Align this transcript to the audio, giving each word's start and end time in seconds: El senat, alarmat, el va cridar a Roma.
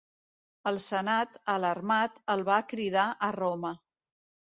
El 0.69 0.77
senat, 0.85 1.35
alarmat, 1.53 2.17
el 2.37 2.41
va 2.47 2.57
cridar 2.73 3.05
a 3.29 3.31
Roma. 3.37 3.73